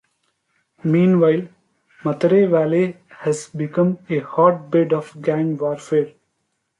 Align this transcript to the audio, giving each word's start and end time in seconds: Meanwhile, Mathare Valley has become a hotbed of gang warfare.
Meanwhile, 0.83 1.47
Mathare 2.03 2.47
Valley 2.49 2.97
has 3.19 3.49
become 3.49 3.99
a 4.09 4.17
hotbed 4.17 4.93
of 4.93 5.21
gang 5.21 5.55
warfare. 5.59 6.13